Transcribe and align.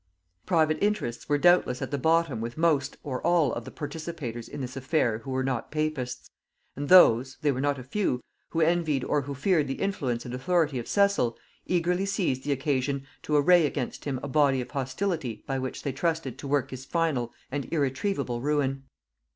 Private 0.47 0.79
interests 0.81 1.29
were 1.29 1.37
doubtless 1.37 1.79
at 1.79 1.91
the 1.91 1.97
bottom 1.99 2.41
with 2.41 2.57
most 2.57 2.97
or 3.03 3.21
all 3.21 3.53
of 3.53 3.65
the 3.65 3.69
participators 3.69 4.49
in 4.49 4.61
this 4.61 4.75
affair 4.75 5.19
who 5.19 5.29
were 5.29 5.43
not 5.43 5.69
papists; 5.69 6.31
and 6.75 6.89
those, 6.89 7.37
they 7.43 7.51
were 7.51 7.61
not 7.61 7.77
a 7.77 7.83
few, 7.83 8.23
who 8.49 8.61
envied 8.61 9.03
or 9.03 9.21
who 9.21 9.35
feared 9.35 9.67
the 9.67 9.75
influence 9.75 10.25
and 10.25 10.33
authority 10.33 10.79
of 10.79 10.87
Cecil, 10.87 11.37
eagerly 11.67 12.07
seized 12.07 12.43
the 12.43 12.51
occasion 12.51 13.05
to 13.21 13.35
array 13.35 13.67
against 13.67 14.05
him 14.05 14.19
a 14.23 14.27
body 14.27 14.59
of 14.59 14.71
hostility 14.71 15.43
by 15.45 15.59
which 15.59 15.83
they 15.83 15.91
trusted 15.91 16.35
to 16.39 16.47
work 16.47 16.71
his 16.71 16.83
final 16.83 17.31
and 17.51 17.71
irretrievable 17.71 18.41
ruin. 18.41 18.85